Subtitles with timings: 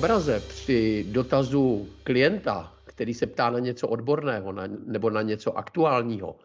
[0.00, 6.36] obraze při dotazu klienta, který se ptá na něco odborného na, nebo na něco aktuálního,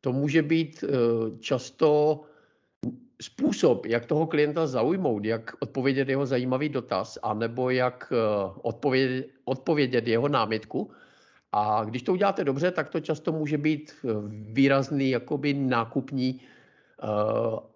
[0.00, 0.84] to může být
[1.40, 2.20] často
[3.22, 8.12] způsob, jak toho klienta zaujmout, jak odpovědět jeho zajímavý dotaz, anebo jak
[8.62, 10.90] odpovědět, odpovědět jeho námitku,
[11.52, 16.40] a když to uděláte dobře, tak to často může být eh, výrazný jakoby nákupní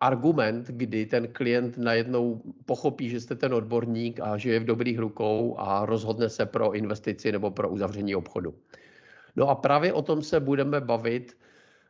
[0.00, 4.98] argument, kdy ten klient najednou pochopí, že jste ten odborník a že je v dobrých
[4.98, 8.54] rukou a rozhodne se pro investici nebo pro uzavření obchodu.
[9.36, 11.36] No a právě o tom se budeme bavit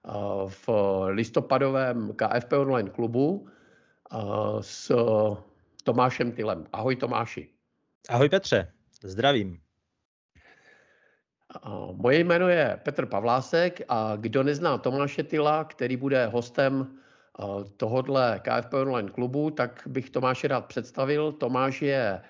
[0.02, 0.68] uh, v
[1.08, 3.46] listopadovém KFP online klubu
[4.12, 4.92] uh, s
[5.84, 6.66] Tomášem Tylem.
[6.72, 7.48] Ahoj Tomáši.
[8.08, 9.60] Ahoj Petře, zdravím.
[11.92, 16.98] Moje jméno je Petr Pavlásek a kdo nezná Tomáše Tyla, který bude hostem
[17.76, 21.32] tohodle KFP Online klubu, tak bych Tomáše rád představil.
[21.32, 22.20] Tomáš je,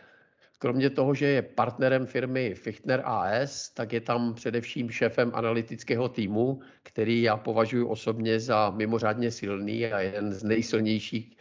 [0.58, 6.60] kromě toho, že je partnerem firmy Fichtner AS, tak je tam především šéfem analytického týmu,
[6.82, 11.36] který já považuji osobně za mimořádně silný a jeden z nejsilnějších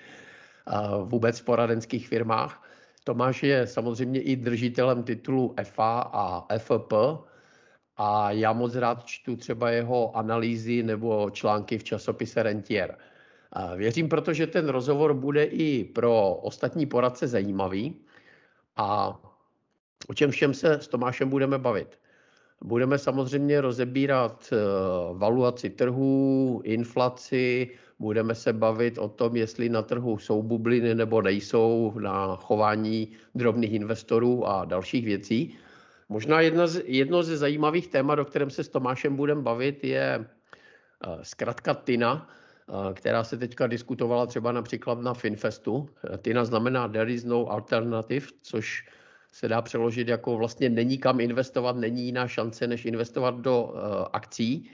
[1.04, 2.64] vůbec v poradenských firmách.
[3.04, 6.94] Tomáš je samozřejmě i držitelem titulu FA a FP,
[7.98, 12.98] a já moc rád čtu třeba jeho analýzy nebo články v časopise Rentier.
[13.52, 18.02] A věřím, protože ten rozhovor bude i pro ostatní poradce zajímavý
[18.76, 19.20] a
[20.08, 22.00] o čem všem se s Tomášem budeme bavit.
[22.64, 24.58] Budeme samozřejmě rozebírat eh,
[25.14, 31.94] valuaci trhů, inflaci, budeme se bavit o tom, jestli na trhu jsou bubliny nebo nejsou,
[32.00, 35.58] na chování drobných investorů a dalších věcí.
[36.10, 40.20] Možná jedno z, jedno ze zajímavých témat, o kterém se s Tomášem budeme bavit, je
[40.20, 42.30] uh, zkrátka TINA,
[42.94, 45.90] která se teďka diskutovala třeba například na Finfestu.
[46.14, 48.90] Eh, TINA znamená There is no alternative, což
[49.32, 53.72] se dá přeložit jako vlastně není kam investovat, není jiná šance, než investovat do uh,
[54.14, 54.72] akcí.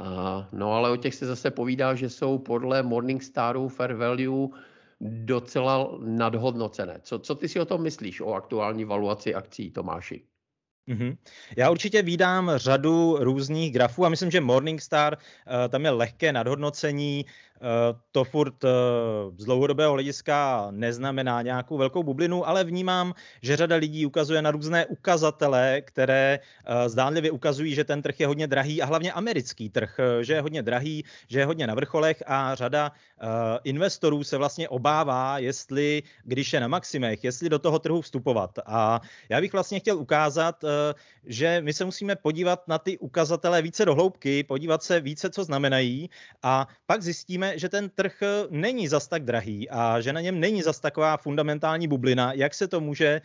[0.00, 0.06] Uh,
[0.52, 4.48] no ale o těch se zase povídá, že jsou podle Morningstaru Fair Value
[5.00, 7.00] docela nadhodnocené.
[7.02, 10.22] Co, co ty si o tom myslíš, o aktuální valuaci akcí, Tomáši?
[10.88, 11.16] Mm-hmm.
[11.56, 17.24] Já určitě vídám řadu různých grafů a myslím, že Morningstar, uh, tam je lehké nadhodnocení,
[17.60, 18.68] Eh, to furt eh,
[19.36, 24.86] z dlouhodobého hlediska neznamená nějakou velkou bublinu, ale vnímám, že řada lidí ukazuje na různé
[24.86, 30.00] ukazatele, které eh, zdánlivě ukazují, že ten trh je hodně drahý a hlavně americký trh,
[30.20, 32.92] že je hodně drahý, že je hodně na vrcholech a řada
[33.64, 38.58] investorů se vlastně obává, jestli, když je na maximech, jestli do toho trhu vstupovat.
[38.66, 40.64] A já bych vlastně chtěl ukázat,
[41.24, 45.44] že my se musíme podívat na ty ukazatele více do hloubky, podívat se více, co
[45.44, 46.10] znamenají
[46.42, 50.40] a pak zjistíme, že ten trh eh, není zas tak drahý a že na něm
[50.40, 53.22] není zas taková fundamentální bublina, jak se to může eh,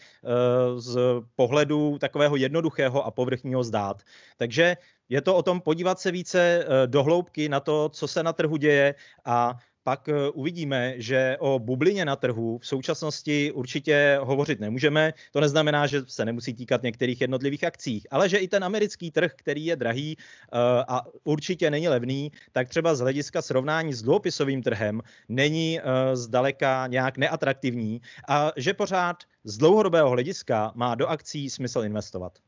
[0.80, 0.98] z
[1.36, 4.04] pohledu takového jednoduchého a povrchního zdát.
[4.38, 4.78] Takže
[5.10, 8.34] je to o tom podívat se více eh, do hloubky na to, co se na
[8.34, 14.60] trhu děje a pak eh, uvidíme, že o bublině na trhu v současnosti určitě hovořit
[14.60, 15.14] nemůžeme.
[15.32, 19.32] To neznamená, že se nemusí týkat některých jednotlivých akcích, ale že i ten americký trh,
[19.36, 20.58] který je drahý eh,
[20.88, 26.88] a určitě není levný, tak třeba z hlediska srovnání s dluhopisovým trhem není eh, zdaleka
[26.88, 32.40] nějak neatraktivní a že pořád z dlouhodobého hlediska má do akcí smysl investovat.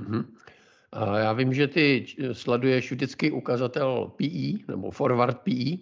[0.00, 0.24] Mm-hmm.
[1.16, 5.76] Já vím, že ty sleduješ vždycky ukazatel PE nebo forward PE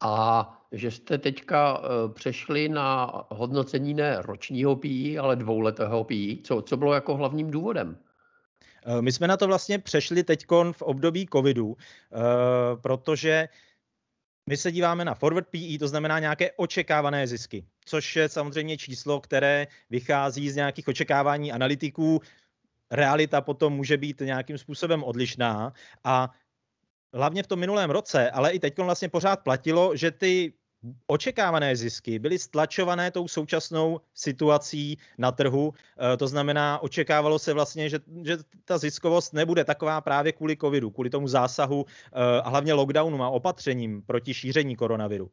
[0.00, 6.38] a že jste teďka eh, přešli na hodnocení ne ročního PI, ale dvouletého PI.
[6.44, 7.98] Co, co bylo jako hlavním důvodem?
[8.86, 12.16] Eh, my jsme na to vlastně přešli teď v období covidu, eh,
[12.80, 13.48] protože
[14.48, 19.20] my se díváme na forward PE, to znamená nějaké očekávané zisky, což je samozřejmě číslo,
[19.20, 22.20] které vychází z nějakých očekávání analytiků.
[22.90, 25.72] Realita potom může být nějakým způsobem odlišná
[26.04, 26.30] a
[27.14, 30.52] hlavně v tom minulém roce, ale i teď vlastně pořád platilo, že ty
[31.06, 35.72] očekávané zisky byly stlačované tou současnou situací na trhu.
[35.74, 40.90] Eh, to znamená, očekávalo se vlastně, že, že ta ziskovost nebude taková právě kvůli covidu,
[40.90, 45.30] kvůli tomu zásahu eh, a hlavně lockdownu a opatřením proti šíření koronaviru.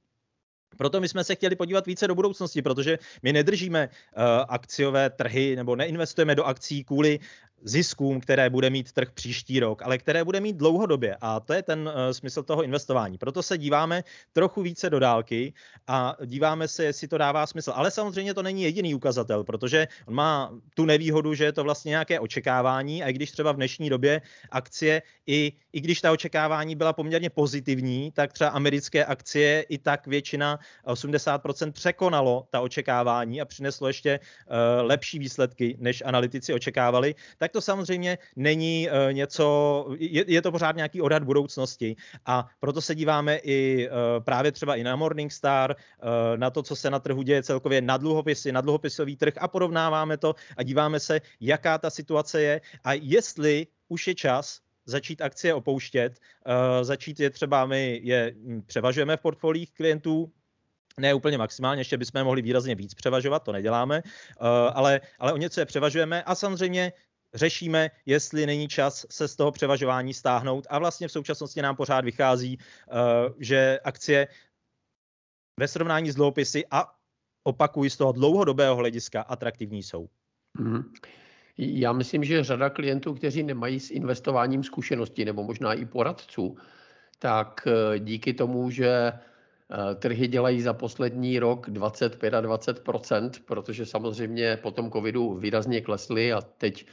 [0.78, 5.56] Proto my jsme se chtěli podívat více do budoucnosti, protože my nedržíme uh, akciové trhy
[5.56, 7.19] nebo neinvestujeme do akcí kvůli
[7.63, 11.18] ziskům, které bude mít trh příští rok, ale které bude mít dlouhodobě.
[11.22, 13.18] A to je ten uh, smysl toho investování.
[13.18, 14.04] Proto se díváme
[14.34, 15.54] trochu více do dálky
[15.88, 17.72] a díváme se, jestli to dává smysl.
[17.75, 21.90] Ale samozřejmě to není jediný ukazatel, protože on má tu nevýhodu, že je to vlastně
[21.90, 24.22] nějaké očekávání a i když třeba v dnešní době
[24.52, 30.07] akcie, i, i když ta očekávání byla poměrně pozitivní, tak třeba americké akcie i tak
[30.07, 37.44] většina 80% překonalo ta očekávání a přineslo ještě uh, lepší výsledky, než analytici očekávali, tak
[37.51, 41.95] to samozřejmě není uh, něco, je, je to pořád nějaký odhad budoucnosti.
[42.25, 46.75] A proto se díváme i uh, právě třeba i na Morningstar, uh, na to, co
[46.75, 51.00] se na trhu děje celkově na dluhopisy, na dluhopisový trh a porovnáváme to a díváme
[51.00, 56.19] se, jaká ta situace je a jestli už je čas začít akcie opouštět,
[56.81, 60.31] začít je třeba, my je hm, převažujeme v portfoliích klientů,
[61.00, 64.01] ne úplně maximálně, ještě bychom mohli výrazně víc převažovat, to neděláme,
[64.74, 66.94] ale, ale o něco je převažujeme a samozřejmě
[67.35, 72.05] řešíme, jestli není čas se z toho převažování stáhnout a vlastně v současnosti nám pořád
[72.05, 74.27] vychází, uh, že akcie
[75.59, 76.95] ve srovnání s dluhopisy a
[77.43, 80.09] opakují z toho dlouhodobého hlediska atraktivní jsou.
[80.59, 80.83] Mm-hmm.
[81.57, 86.57] Já myslím, že řada klientů, kteří nemají s investováním zkušenosti nebo možná i poradců,
[87.19, 92.83] tak eh, díky tomu, že eh, trhy dělají za poslední rok 25 a 20
[93.45, 96.85] protože samozřejmě po tom covidu výrazně klesly a teď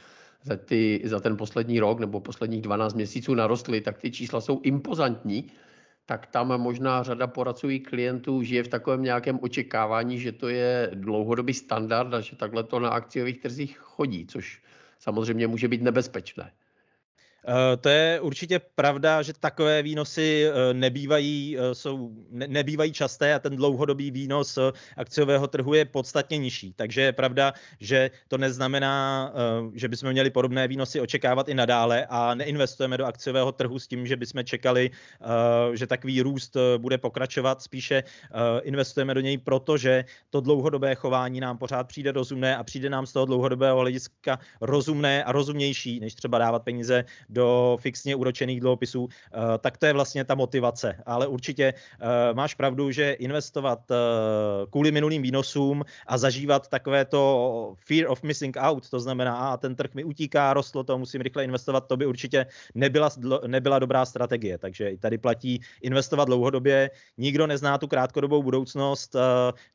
[0.43, 4.59] za, ty, za ten poslední rok nebo posledních 12 měsíců narostly, tak ty čísla jsou
[4.63, 5.51] impozantní
[6.05, 10.91] tak tam možná řada poradců i klientů žije v takovém nějakém očekávání, že to je
[10.93, 14.61] dlouhodobý standard a že takhle to na akciových trzích chodí, což
[14.99, 16.51] samozřejmě může být nebezpečné.
[17.47, 23.33] Eh, to je určitě pravda, že takové výnosy eh, nebývají, eh, jsou, ne, nebývají časté
[23.33, 24.59] a ten dlouhodobý výnos
[24.97, 26.73] akciového trhu je podstatně nižší.
[26.73, 29.33] Takže je pravda, že to neznamená,
[29.73, 34.07] že bychom měli podobné výnosy očekávat i nadále a neinvestujeme do akciového trhu s tím,
[34.07, 34.91] že bychom čekali,
[35.73, 37.61] že takový růst bude pokračovat.
[37.61, 38.03] Spíše
[38.61, 43.13] investujeme do něj, protože to dlouhodobé chování nám pořád přijde rozumné a přijde nám z
[43.13, 49.57] toho dlouhodobého hlediska rozumné a rozumnější, než třeba dávat peníze do fixně úročených dluhopisů, eh,
[49.57, 50.95] tak to je vlastně ta motivace.
[51.05, 53.95] Ale určitě eh, máš pravdu, že investovat eh,
[54.69, 59.75] kvůli minulým výnosům a zažívat takové to fear of missing out, to znamená, a ten
[59.75, 62.45] trh mi utíká, rostlo to, musím rychle investovat, to by určitě
[62.75, 63.09] nebyla,
[63.47, 64.57] nebyla dobrá strategie.
[64.57, 69.15] Takže i tady platí investovat dlouhodobě, nikdo nezná tu krátkodobou budoucnost,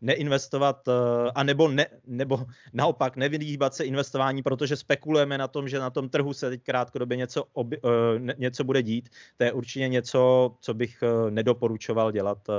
[0.01, 0.89] neinvestovat,
[1.35, 6.09] a nebo, ne, nebo naopak nevyhýbat se investování, protože spekulujeme na tom, že na tom
[6.09, 7.91] trhu se teď krátkodobě něco obi, uh,
[8.39, 12.55] něco bude dít, to je určitě něco, co bych uh, nedoporučoval dělat uh,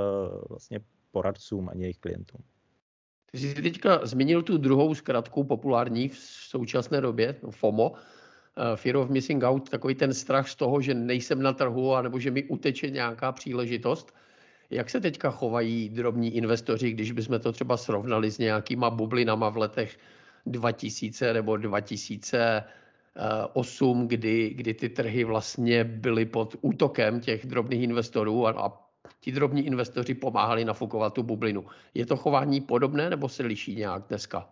[0.48, 2.40] vlastně poradcům ani jejich klientům.
[3.32, 7.92] Ty jsi teďka zmínil tu druhou zkratku populární v současné době, no FOMO,
[8.76, 12.30] Fear of Missing Out, takový ten strach z toho, že nejsem na trhu, anebo že
[12.30, 14.14] mi uteče nějaká příležitost.
[14.70, 19.56] Jak se teďka chovají drobní investoři, když bychom to třeba srovnali s nějakýma bublinama v
[19.56, 19.98] letech
[20.46, 22.64] 2000 nebo 2000
[23.52, 28.72] 8, kdy, kdy ty trhy vlastně byly pod útokem těch drobných investorů a, a
[29.20, 31.66] ti drobní investoři pomáhali nafukovat tu bublinu.
[31.94, 34.48] Je to chování podobné nebo se liší nějak dneska?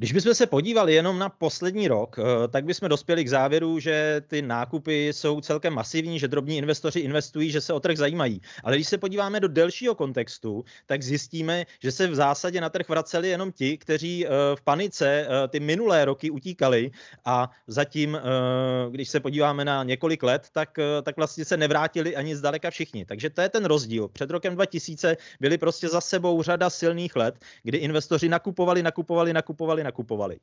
[0.00, 4.22] Když bychom se podívali jenom na poslední rok, eh, tak bychom dospěli k závěru, že
[4.26, 8.40] ty nákupy jsou celkem masivní, že drobní investoři investují, že se o trh zajímají.
[8.64, 12.88] Ale když se podíváme do delšího kontextu, tak zjistíme, že se v zásadě na trh
[12.88, 16.90] vraceli jenom ti, kteří eh, v panice eh, ty minulé roky utíkali
[17.24, 18.18] a zatím,
[18.90, 23.04] když se podíváme na několik let, tak, tak vlastně se nevrátili ani zdaleka všichni.
[23.04, 24.08] Takže to je ten rozdíl.
[24.08, 29.84] Před rokem 2000 byly prostě za sebou řada silných let, kdy investoři nakupovali, nakupovali, nakupovali,
[29.84, 30.40] nakupovali nakupovali.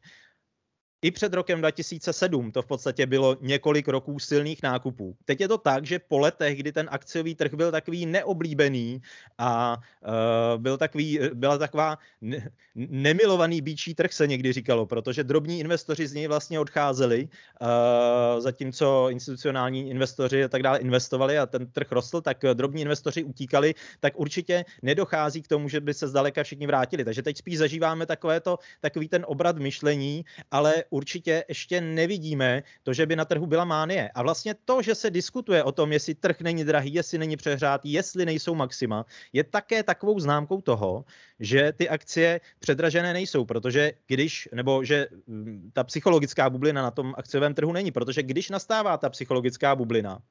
[1.01, 5.15] I před rokem 2007 to v podstatě bylo několik roků silných nákupů.
[5.25, 9.01] Teď je to tak, že po letech, kdy ten akciový trh byl takový neoblíbený
[9.37, 15.59] a uh, byl takový, byla taková ne, nemilovaný býčí trh, se někdy říkalo, protože drobní
[15.59, 17.29] investoři z něj vlastně odcházeli,
[17.61, 23.23] uh, zatímco institucionální investoři a tak dále investovali a ten trh rostl, tak drobní investoři
[23.23, 27.05] utíkali, tak určitě nedochází k tomu, že by se zdaleka všichni vrátili.
[27.05, 32.93] Takže teď spíš zažíváme takové to, takový ten obrat myšlení, ale určitě ještě nevidíme to,
[32.93, 34.09] že by na trhu byla mánie.
[34.15, 37.93] A vlastně to, že se diskutuje o tom, jestli trh není drahý, jestli není přehrátý,
[37.93, 41.05] jestli nejsou maxima, je také takovou známkou toho,
[41.39, 47.13] že ty akcie předražené nejsou, protože když, nebo že mm, ta psychologická bublina na tom
[47.17, 50.21] akciovém trhu není, protože když nastává ta psychologická bublina,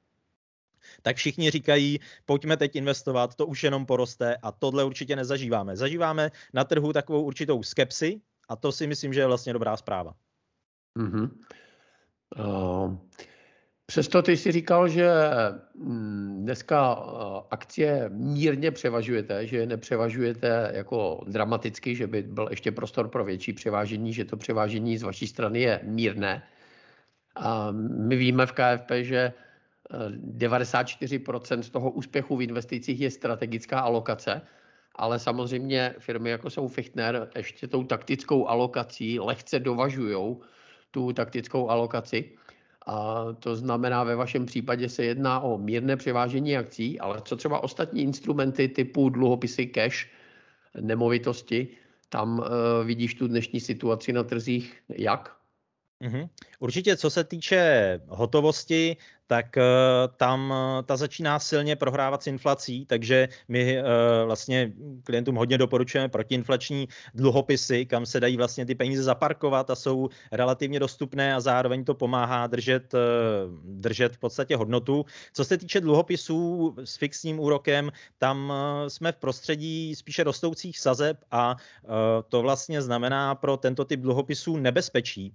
[1.03, 5.77] tak všichni říkají, pojďme teď investovat, to už jenom poroste a tohle určitě nezažíváme.
[5.77, 10.15] Zažíváme na trhu takovou určitou skepsi a to si myslím, že je vlastně dobrá zpráva.
[10.97, 11.29] Mm-hmm.
[13.87, 15.11] Přesto ty jsi říkal, že
[15.75, 16.93] mm, dneska
[17.51, 24.13] akcie mírně převažujete, že nepřevažujete jako dramaticky, že by byl ještě prostor pro větší převážení,
[24.13, 26.43] že to převážení z vaší strany je mírné.
[27.37, 29.33] A my víme v KFP, že
[30.39, 34.43] 94% z toho úspěchu v investicích je strategická alokace,
[34.95, 40.37] ale samozřejmě firmy jako jsou Fichtner ještě tou taktickou alokací lehce dovažují
[40.97, 42.33] tu taktickou alokaci.
[42.87, 47.61] A to znamená, ve vašem případě se jedná o mírné převážení akcí, ale co třeba
[47.61, 50.09] ostatní instrumenty typu dluhopisy cash,
[50.81, 51.69] nemovitosti,
[52.09, 52.47] tam uh,
[52.87, 55.37] vidíš tu dnešní situaci na trzích jak?
[56.03, 56.29] Mm-hmm.
[56.59, 59.63] Určitě, co se týče hotovosti, tak uh,
[60.17, 63.87] tam uh, ta začíná silně prohrávat s inflací, takže my uh,
[64.27, 64.73] vlastně
[65.05, 70.81] klientům hodně doporučujeme protiinflační dluhopisy, kam se dají vlastně ty peníze zaparkovat a jsou relativně
[70.81, 72.95] dostupné a zároveň to pomáhá držet,
[73.65, 75.05] držet v podstatě hodnotu.
[75.33, 78.53] Co se týče dluhopisů s fixním úrokem, tam
[78.89, 81.57] jsme v prostředí spíše rostoucích sazeb a
[82.29, 85.35] to vlastně znamená pro tento typ dluhopisů nebezpečí,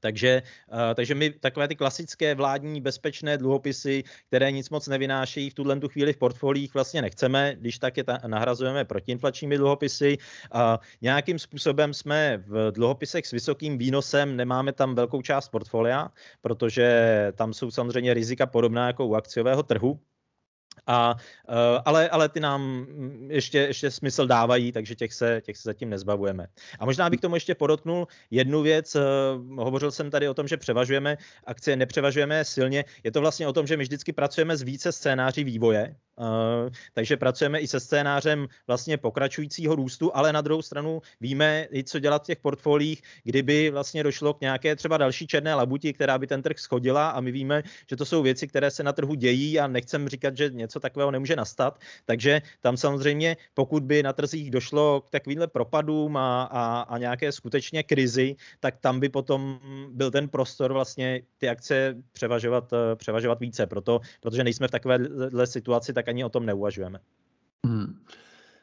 [0.00, 5.54] takže, uh, takže my takové ty klasické vládní bezpečné dluhopisy, které nic moc nevynášejí v
[5.54, 10.18] tuhle tu chvíli v portfoliích vlastně nechceme, když tak je ta, nahrazujeme protiinflačními dluhopisy.
[10.54, 10.60] Uh,
[11.00, 16.08] nějakým způsobem jsme v dluhopisech s vysokým výnosem, nemáme tam velkou část portfolia,
[16.40, 16.88] protože
[17.36, 20.00] tam jsou samozřejmě rizika podobná jako u akciového trhu,
[20.86, 21.16] a,
[21.48, 21.54] uh,
[21.84, 22.86] ale, ale ty nám
[23.28, 26.46] ještě, ještě smysl dávají, takže těch se, těch se zatím nezbavujeme.
[26.78, 28.96] A možná bych tomu ještě podotknul jednu věc.
[28.96, 29.02] Uh,
[29.64, 32.84] hovořil jsem tady o tom, že převažujeme akcie, nepřevažujeme silně.
[33.04, 36.26] Je to vlastně o tom, že my vždycky pracujeme s více scénáří vývoje, uh,
[36.94, 41.98] takže pracujeme i se scénářem vlastně pokračujícího růstu, ale na druhou stranu víme i co
[41.98, 46.26] dělat v těch portfoliích, kdyby vlastně došlo k nějaké třeba další černé labuti, která by
[46.26, 49.60] ten trh schodila a my víme, že to jsou věci, které se na trhu dějí
[49.60, 51.80] a nechcem říkat, že něco takového nemůže nastat.
[52.04, 57.32] Takže tam samozřejmě, pokud by na trzích došlo k takovýmhle propadům a, a, a nějaké
[57.32, 59.58] skutečně krizi, tak tam by potom
[59.92, 63.66] byl ten prostor vlastně ty akce převažovat, eh, převažovat více.
[63.66, 66.98] Proto, protože nejsme v takovéhle situaci, tak ani o tom neuvažujeme.
[67.66, 68.04] Hmm.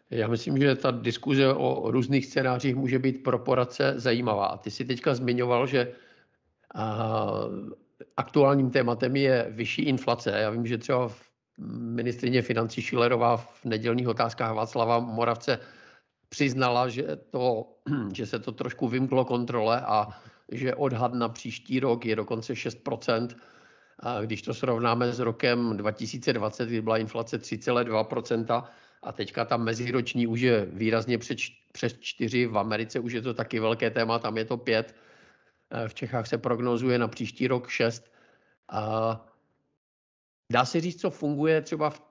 [0.10, 4.58] Já myslím, že ta diskuze o různých scénářích může být pro poradce zajímavá.
[4.58, 5.92] Ty jsi teďka zmiňoval, že
[8.18, 10.32] aktuálním tématem je vyšší inflace.
[10.32, 15.60] Já vím, že třeba v ministrině financí Šilerová v nedělních otázkách Václava Moravce
[16.30, 17.66] přiznala, že, to,
[18.14, 20.08] že se to trošku vymklo kontrole a
[20.52, 23.28] že odhad na příští rok je dokonce 6%.
[24.00, 28.64] A když to srovnáme s rokem 2020, kdy byla inflace 3,2%,
[29.04, 31.38] a teďka tam meziroční už je výrazně před,
[31.72, 34.96] přes 4, v Americe už je to taky velké téma, tam je to 5,
[35.88, 38.12] v Čechách se prognozuje na příští rok 6.
[38.70, 39.26] A
[40.52, 42.02] Dá se říct, co funguje třeba v,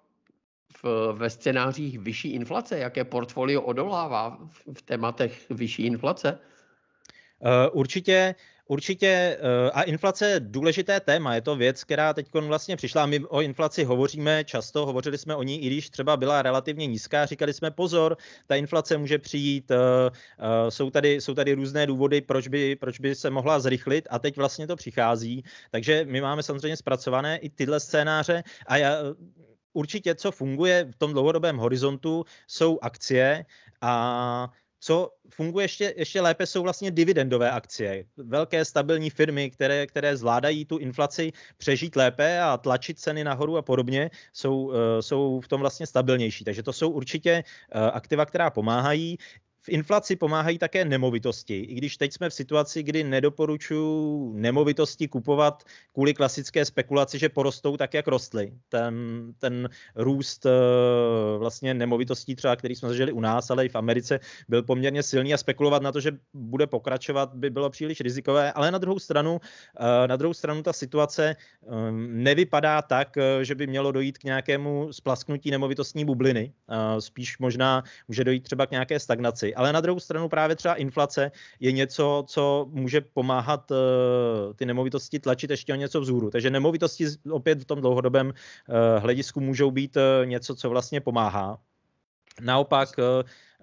[0.82, 2.78] v, ve scénářích vyšší inflace?
[2.78, 6.38] Jaké portfolio odolává v, v tématech vyšší inflace?
[7.44, 8.34] Uh, určitě
[8.66, 13.06] Určitě eh, a inflace je důležité téma, je to věc, která teď vlastně přišla.
[13.06, 17.26] My o inflaci hovoříme často, hovořili jsme o ní, i když třeba byla relativně nízká,
[17.26, 19.76] říkali jsme pozor, ta inflace může přijít, eh,
[20.38, 24.18] eh, jsou tady, jsou tady různé důvody, proč by, proč by se mohla zrychlit a
[24.18, 25.44] teď vlastně to přichází.
[25.70, 28.96] Takže my máme samozřejmě zpracované i tyhle scénáře a já,
[29.72, 33.44] určitě, co funguje v tom dlouhodobém horizontu, jsou akcie
[33.80, 34.50] a
[34.84, 38.04] co funguje ještě, ještě lépe, jsou vlastně dividendové akcie.
[38.16, 43.62] Velké stabilní firmy, které, které zvládají tu inflaci přežít lépe a tlačit ceny nahoru a
[43.62, 46.44] podobně, jsou, eh, jsou v tom vlastně stabilnější.
[46.44, 49.18] Takže to jsou určitě eh, aktiva, která pomáhají.
[49.64, 55.64] V inflaci pomáhají také nemovitosti, i když teď jsme v situaci, kdy nedoporučuji nemovitosti kupovat
[55.92, 58.52] kvůli klasické spekulaci, že porostou tak, jak rostly.
[58.68, 58.94] Ten,
[59.38, 60.50] ten růst eh,
[61.38, 65.34] vlastně nemovitostí třeba, který jsme zažili u nás, ale i v Americe, byl poměrně silný
[65.34, 69.40] a spekulovat na to, že bude pokračovat, by bylo příliš rizikové, ale na druhou stranu,
[69.80, 71.36] eh, na druhou stranu ta situace
[71.68, 76.52] ehm, nevypadá tak, eh, že by mělo dojít k nějakému splasknutí nemovitostní bubliny.
[76.98, 81.30] Spíš možná může dojít třeba k nějaké stagnaci ale na druhou stranu právě třeba inflace
[81.60, 83.76] je něco, co může pomáhat uh,
[84.56, 86.30] ty nemovitosti tlačit ještě o něco vzhůru.
[86.30, 91.58] Takže nemovitosti opět v tom dlouhodobém uh, hledisku můžou být uh, něco, co vlastně pomáhá.
[92.40, 92.88] Naopak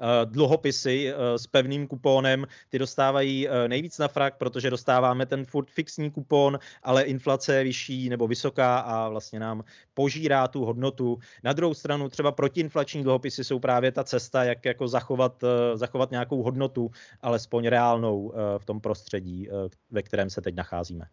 [0.02, 5.46] Eh, dluhopisy eh, s pevným kupónem, ty dostávají eh, nejvíc na frak, protože dostáváme ten
[5.46, 9.64] furt fixní kupon, ale inflace je vyšší nebo vysoká a vlastně nám
[9.94, 11.18] požírá tu hodnotu.
[11.44, 16.44] Na druhou stranu třeba protiinflační dluhopisy jsou právě ta cesta, jak jako zachovat, zachovat nějakou
[16.44, 19.50] hodnotu, alespoň reálnou v tom prostředí,
[19.92, 21.06] ve kterém se teď nacházíme.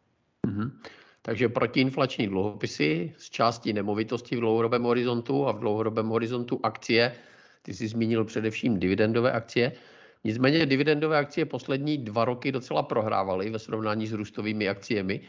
[0.47, 0.71] Mm-hmm.
[1.23, 7.13] Takže protiinflační dluhopisy z části nemovitosti v dlouhodobém horizontu a v dlouhodobém horizontu akcie.
[7.69, 9.73] Ty jsi zmínil především dividendové akcie.
[10.25, 15.21] Nicméně dividendové akcie poslední dva roky docela prohrávaly ve srovnání s růstovými akciemi.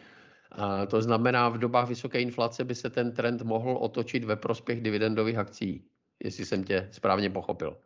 [0.52, 4.82] A to znamená, v dobách vysoké inflace by se ten trend mohl otočit ve prospěch
[4.82, 5.84] dividendových akcí,
[6.24, 7.78] jestli jsem tě správně pochopil.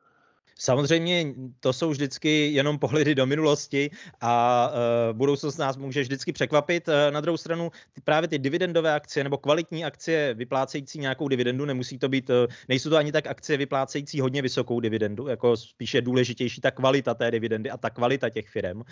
[0.59, 3.89] Samozřejmě to jsou vždycky jenom pohledy do minulosti
[4.21, 6.87] a uh, budoucnost nás může vždycky překvapit.
[6.87, 11.65] Uh, na druhou stranu ty, právě ty dividendové akcie nebo kvalitní akcie vyplácející nějakou dividendu,
[11.65, 12.35] nemusí to být, uh,
[12.69, 17.31] nejsou to ani tak akcie vyplácející hodně vysokou dividendu, jako spíše důležitější ta kvalita té
[17.31, 18.83] dividendy a ta kvalita těch firm, uh,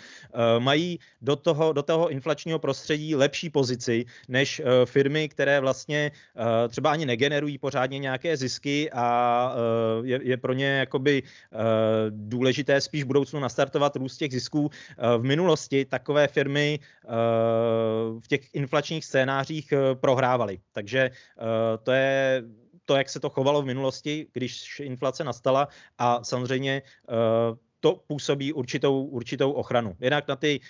[0.58, 6.68] mají do toho, do toho inflačního prostředí lepší pozici než uh, firmy, které vlastně uh,
[6.68, 9.54] třeba ani negenerují pořádně nějaké zisky a
[9.98, 11.22] uh, je, je pro ně jakoby
[12.10, 14.70] důležité spíš v budoucnu nastartovat růst těch zisků.
[14.70, 17.08] Eh, v minulosti takové firmy eh,
[18.20, 20.58] v těch inflačních scénářích prohrávaly.
[20.72, 21.10] Takže
[21.82, 22.42] to je
[22.84, 25.68] to, jak se to chovalo v minulosti, když inflace nastala
[25.98, 26.82] a samozřejmě
[27.80, 29.96] to působí určitou, určitou ochranu.
[30.00, 30.60] Jinak na ty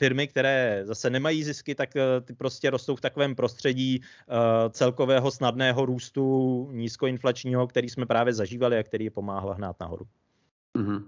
[0.00, 4.34] firmy, které zase nemají zisky, tak eh, ty prostě rostou v takovém prostředí eh,
[4.70, 6.24] celkového snadného růstu
[6.72, 10.06] nízkoinflačního, který jsme právě zažívali a který je pomáhal hnát nahoru.
[10.78, 11.04] Mm-hmm.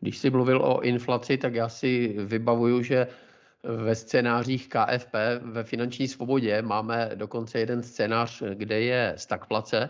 [0.00, 3.06] Když jsi mluvil o inflaci, tak já si vybavuju, že
[3.64, 9.88] ve scénářích KFP ve finanční svobodě máme dokonce jeden scénář, kde je stagflace,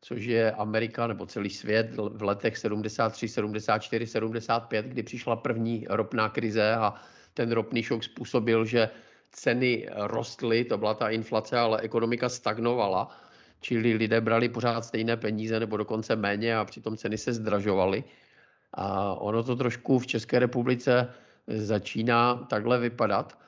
[0.00, 6.28] což je Amerika nebo celý svět v letech 73, 74, 75, kdy přišla první ropná
[6.28, 6.94] krize a
[7.34, 8.90] ten ropný šok způsobil, že
[9.32, 13.16] ceny rostly, to byla ta inflace, ale ekonomika stagnovala,
[13.60, 18.04] čili lidé brali pořád stejné peníze nebo dokonce méně a přitom ceny se zdražovaly.
[18.74, 21.08] A ono to trošku v České republice
[21.46, 23.38] začíná takhle vypadat.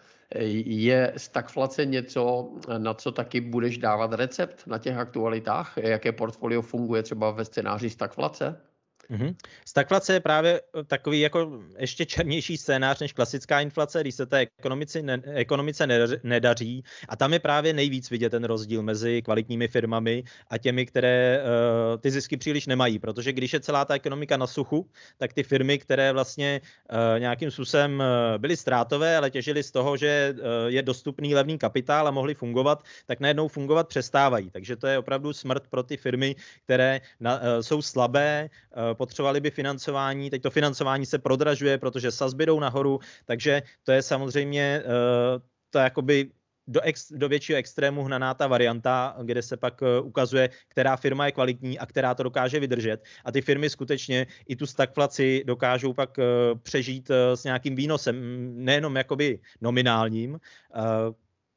[0.65, 5.77] Je stagflace něco, na co taky budeš dávat recept na těch aktualitách?
[5.77, 8.61] Jaké portfolio funguje třeba ve scénáři stagflace?
[9.11, 9.35] Mm-hmm.
[9.65, 14.39] Stagflace je právě eh, takový jako ještě černější scénář než klasická inflace, když se té
[14.59, 15.87] ekonomice, ne, ekonomice
[16.23, 16.85] nedaří.
[17.09, 22.01] A tam je právě nejvíc vidět ten rozdíl mezi kvalitními firmami a těmi, které uh,
[22.01, 22.99] ty zisky příliš nemají.
[22.99, 27.51] Protože když je celá ta ekonomika na suchu, tak ty firmy, které vlastně uh, nějakým
[27.51, 32.11] způsobem uh, byly ztrátové, ale těžily z toho, že uh, je dostupný levný kapitál a
[32.11, 34.51] mohly fungovat, tak najednou fungovat přestávají.
[34.51, 39.41] Takže to je opravdu smrt pro ty firmy, které na, uh, jsou slabé, uh, potřebovali
[39.41, 44.83] by financování, teď to financování se prodražuje, protože sazby jdou nahoru, takže to je samozřejmě
[44.85, 46.31] uh, to jakoby
[46.69, 51.27] do, ex, do většího extrému hnaná ta varianta, kde se pak uh, ukazuje, která firma
[51.27, 53.05] je kvalitní a která to dokáže vydržet.
[53.25, 56.25] A ty firmy skutečně i tu stagflaci dokážou pak uh,
[56.59, 58.17] přežít s nějakým výnosem,
[58.65, 60.41] nejenom jakoby nominálním,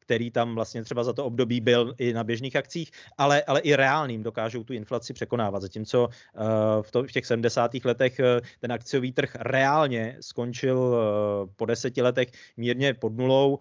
[0.09, 3.75] který tam vlastně třeba za to období byl i na běžných akcích, ale, ale i
[3.75, 5.61] reálným dokážou tu inflaci překonávat.
[5.61, 7.71] Zatímco uh, v, to, v těch 70.
[7.85, 8.25] letech uh,
[8.59, 13.59] ten akciový trh reálně skončil uh, po deseti letech mírně pod nulou,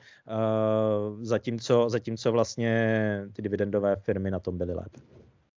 [1.21, 2.73] zatímco, zatímco vlastně
[3.33, 5.01] ty dividendové firmy na tom byly lépe.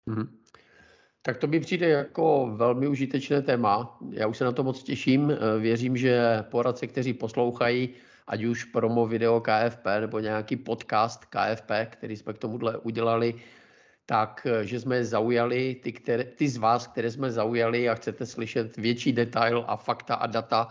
[0.08, 0.28] Mm-hmm.
[1.21, 3.99] Tak to mi přijde jako velmi užitečné téma.
[4.12, 5.34] Já už se na to moc těším.
[5.60, 7.89] Věřím, že poradce, kteří poslouchají,
[8.29, 13.33] ať už promo video KFP nebo nějaký podcast KFP, který jsme k tomuhle udělali,
[14.05, 18.77] tak že jsme zaujali, ty, které, ty z vás, které jsme zaujali a chcete slyšet
[18.77, 20.67] větší detail a fakta a data,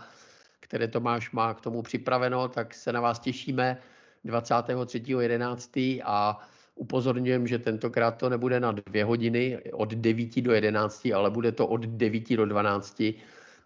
[0.59, 3.77] které Tomáš má k tomu připraveno, tak se na vás těšíme
[4.25, 6.01] 23.11.
[6.05, 11.51] a upozorňujem, že tentokrát to nebude na dvě hodiny od 9 do 11, ale bude
[11.51, 13.03] to od 9 do 12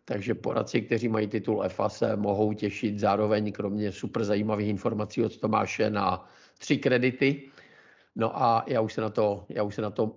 [0.05, 5.37] takže poradci, kteří mají titul EFA, se mohou těšit zároveň, kromě super zajímavých informací od
[5.37, 7.41] Tomáše, na tři kredity.
[8.15, 10.15] No a já už se na to, já už se na to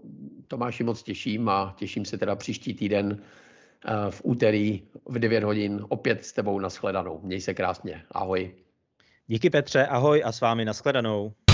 [0.49, 5.85] Tomáši moc těším a těším se teda příští týden eh, v úterý v 9 hodin
[5.88, 7.20] opět s tebou nashledanou.
[7.22, 8.03] Měj se krásně.
[8.11, 8.55] Ahoj.
[9.27, 11.45] Díky Petře, ahoj a s vámi nashledanou.